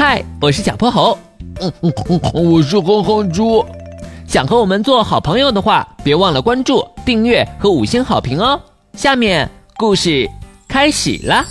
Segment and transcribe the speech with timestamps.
[0.00, 1.18] 嗨，我是小泼猴。
[1.60, 3.66] 嗯嗯嗯，我是哼哼猪。
[4.28, 8.60] 想和我们做好朋友的话，别忘了关注、订阅和五星好评哦。
[8.92, 10.30] 下面故事
[10.68, 11.44] 开始啦。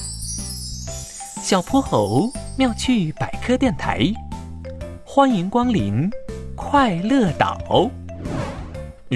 [1.44, 4.00] 小泼猴妙趣百科电台，
[5.04, 6.10] 欢迎光临
[6.56, 7.92] 快乐岛。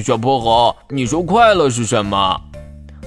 [0.04, 2.38] 小泼猴，你说快乐是什么？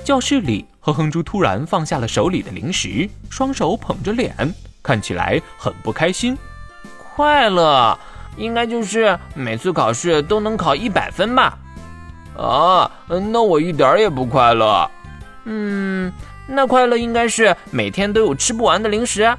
[0.03, 4.35] 教室里，哼哼猪突然放下了手里的零食，双手捧着脸，
[4.85, 6.39] 看起来很不开心。
[7.17, 7.99] 快乐
[8.37, 11.59] 应该就是每次考试都能考一百分吧？
[12.37, 14.91] 啊，那我一点也不快乐。
[15.45, 16.13] 嗯，
[16.47, 19.35] 那快乐应该是每天都有吃不完的零食。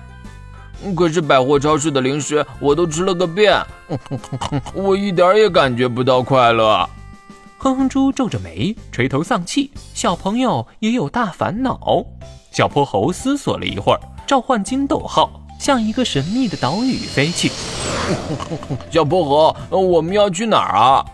[0.95, 3.61] 可是百货超市的零食我都吃了个遍，
[4.73, 6.89] 我一点也感觉不到快乐。
[7.57, 9.71] 哼哼猪皱着眉，垂头丧气。
[9.93, 12.05] 小朋友也有大烦恼。
[12.51, 15.29] 小泼猴思索了一会儿，召唤金斗号，
[15.59, 17.51] 向一个神秘的岛屿飞去。
[18.91, 21.05] 小薄荷，我们要去哪儿啊？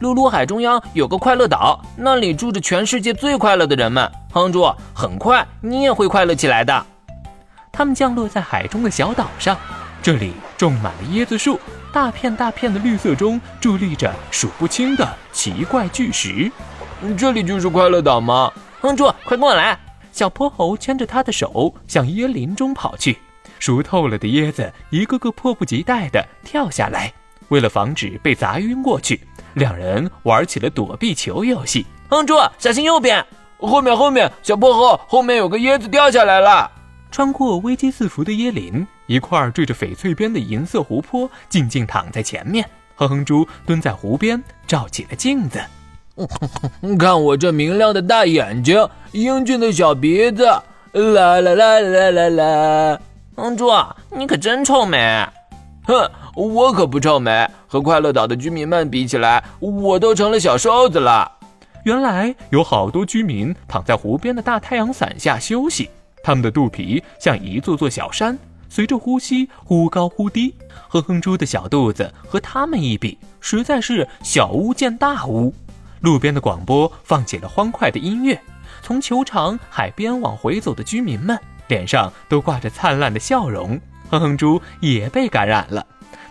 [0.00, 4.10] 露露海中央有个快乐岛，那里住着全世界最快乐的人们。
[4.32, 6.86] 哼哼猪，很快你也会快乐起来的。
[7.72, 9.56] 他们降落在海中的小岛上，
[10.02, 11.58] 这里种满了椰子树。
[11.92, 16.50] 大片大片的绿色中伫立着数不清的奇怪巨石，
[17.16, 18.52] 这里就是快乐岛吗？
[18.82, 19.78] 哼猪，快跟我来！
[20.16, 23.18] 小泼猴牵着他的手向椰林中跑去，
[23.58, 27.12] 熟透了的椰子一个个迫不及待地跳下来。
[27.48, 29.20] 为了防止被砸晕过去，
[29.52, 31.84] 两人玩起了躲避球游戏。
[32.08, 33.22] 哼猪，小心右边，
[33.58, 36.72] 后面后面，小泼猴后面有个椰子掉下来了。
[37.10, 38.86] 穿过危机四伏的椰林。
[39.04, 45.62] 一块缀着翡翠边的银色湖泊静静躺在前面，哼哼猪蹲在湖边照起了镜子，
[46.80, 50.44] 哼 看我这明亮的大眼睛，英俊的小鼻子，
[50.92, 53.00] 啦啦啦啦啦啦！
[53.36, 53.70] 哼猪，
[54.16, 55.26] 你可真臭美！
[55.84, 61.30] 哼，我可不臭美，和快乐岛的居民们比起来，我都成了小瘦子了。
[61.84, 65.90] 原来有好多居民躺在湖边的大太阳伞下休息，
[66.22, 68.36] 他们的肚皮像一座座小山。
[68.68, 70.54] 随着呼吸忽高忽低，
[70.88, 75.54] 哼哼猪的小肚子和他们一比，实在是小巫见大巫。
[76.06, 78.40] 路边的广播放起了欢快的音乐，
[78.80, 81.36] 从球场、海边往回走的居民们
[81.66, 83.70] 脸上都挂着灿烂的笑容。
[84.08, 85.84] 哼哼猪也被感染了，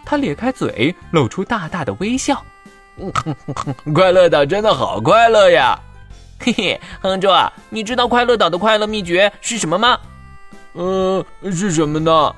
[0.05, 2.41] 他咧开嘴，露出大大的微笑。
[3.93, 5.77] 快乐岛真的好快乐呀！
[6.39, 9.99] 嘿嘿，哼哼猪啊，你知道快乐岛的快乐秘诀是什么吗？
[10.75, 12.33] 嗯，是什么呢？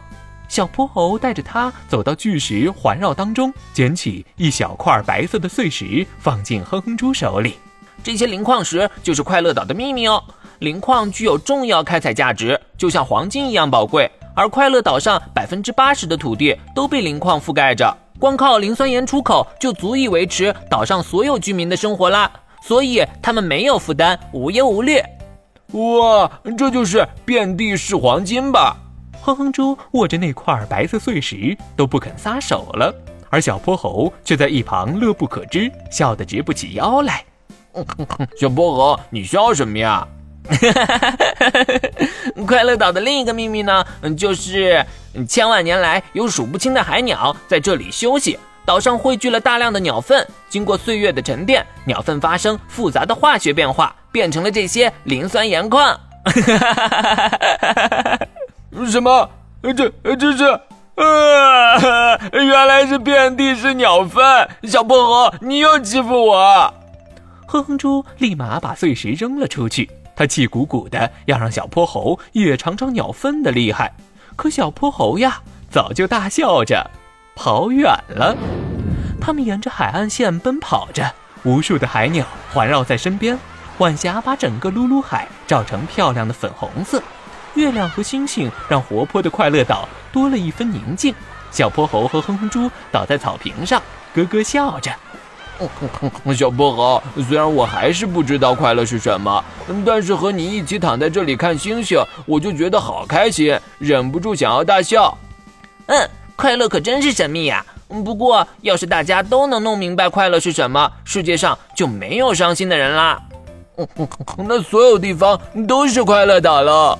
[0.47, 7.55] 小泼猴带着他走到巨石环绕当中，捡起一小块白色的碎石，放进哼哼猪手里。
[8.03, 10.23] 这些磷矿石就是快乐岛的秘密哦。
[10.59, 14.09] 磷矿具有重要开采价值，就像黄金一样宝贵。
[14.33, 22.31] 而快乐岛上百分之八十的土地都被磷矿覆盖着，光靠磷酸盐出口就足以维持岛上所有居民的生活啦。
[22.61, 25.01] 所以他们没有负担，无忧无虑。
[25.71, 28.77] 哇，这就是遍地是黄金吧？
[29.27, 32.93] 哼哼猪握着那块白色碎石都不肯撒手了，
[33.29, 37.25] 而小泼猴却在一旁乐不可支，笑得直不起腰来。
[38.39, 40.07] 小泼猴，你笑什么呀？
[42.47, 43.85] 快乐岛的另一个秘密呢，
[44.17, 44.85] 就是
[45.27, 48.39] 千万年来有数不清的海鸟在这里休息。
[48.65, 55.99] 岛上汇聚了大量的鸟粪，经过岁月的沉淀，鸟粪发生复杂的化学变化，变成了这些磷酸盐矿。
[58.97, 59.29] 什么？
[59.61, 60.43] 这这是？
[60.95, 62.17] 啊！
[62.31, 64.49] 原来是遍地是鸟粪！
[64.63, 66.73] 小泼猴，你又欺负我！
[67.45, 73.93] 哼哼猪立马把碎石扔了出去，他气鼓鼓的要让小泼猴也尝尝鸟粪的厉害。
[74.35, 76.89] 可小泼猴呀，早就大笑着。
[77.35, 78.35] 跑远了，
[79.21, 83.37] 他们沿着海岸线奔跑着，无数的海鸟环绕在身边，
[83.77, 86.99] 晚霞把整个噜噜海照成漂亮的粉红色，
[87.57, 91.13] 月亮和星星让活泼的快乐岛多了一分宁静。
[91.51, 93.81] 小泼猴和哼哼猪倒在草坪上，
[94.13, 94.91] 咯咯笑着。
[96.35, 99.43] 小泼猴，虽然我还是不知道快乐是什么，
[99.85, 105.17] 但是和你一起躺在这里看星星，我就觉得好开心，忍不住想要大笑。
[105.87, 106.09] 嗯。
[106.35, 107.65] 快乐可真是神秘呀！
[107.87, 113.19] 不过，要是大家都能弄明白快乐是什么，世界上就没有伤心的人啦。
[114.37, 116.99] 那所有地方都是快乐岛了。